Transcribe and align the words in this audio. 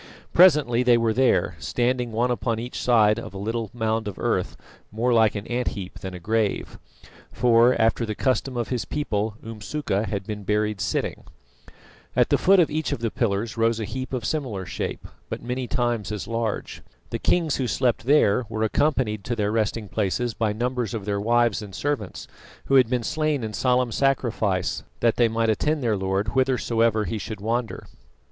Presently 0.33 0.81
they 0.81 0.97
were 0.97 1.13
there, 1.13 1.55
standing 1.59 2.11
one 2.11 2.31
upon 2.31 2.57
each 2.57 2.79
side 2.79 3.19
of 3.19 3.35
a 3.35 3.37
little 3.37 3.69
mound 3.71 4.07
of 4.07 4.17
earth 4.17 4.57
more 4.91 5.13
like 5.13 5.35
an 5.35 5.45
ant 5.45 5.67
heap 5.77 5.99
than 5.99 6.15
a 6.15 6.19
grave; 6.19 6.79
for, 7.31 7.79
after 7.79 8.03
the 8.03 8.15
custom 8.15 8.57
of 8.57 8.69
his 8.69 8.83
people, 8.83 9.35
Umsuka 9.45 10.07
had 10.07 10.25
been 10.25 10.41
buried 10.41 10.81
sitting. 10.81 11.25
At 12.15 12.29
the 12.29 12.39
foot 12.39 12.59
of 12.59 12.71
each 12.71 12.91
of 12.91 12.97
the 13.01 13.11
pillars 13.11 13.57
rose 13.57 13.79
a 13.79 13.85
heap 13.85 14.11
of 14.11 14.25
similar 14.25 14.65
shape, 14.65 15.07
but 15.29 15.43
many 15.43 15.67
times 15.67 16.11
as 16.11 16.27
large. 16.27 16.81
The 17.11 17.19
kings 17.19 17.57
who 17.57 17.67
slept 17.67 18.05
there 18.05 18.47
were 18.49 18.63
accompanied 18.63 19.23
to 19.25 19.35
their 19.35 19.51
resting 19.51 19.87
places 19.87 20.33
by 20.33 20.51
numbers 20.51 20.95
of 20.95 21.05
their 21.05 21.21
wives 21.21 21.61
and 21.61 21.75
servants, 21.75 22.27
who 22.65 22.73
had 22.73 22.89
been 22.89 23.03
slain 23.03 23.43
in 23.43 23.53
solemn 23.53 23.91
sacrifice 23.91 24.81
that 25.01 25.17
they 25.17 25.27
might 25.27 25.49
attend 25.51 25.83
their 25.83 25.95
Lord 25.95 26.29
whithersoever 26.29 27.05
he 27.05 27.19
should 27.19 27.39
wander. 27.39 27.85